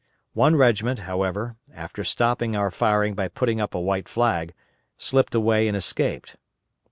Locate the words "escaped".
5.77-6.37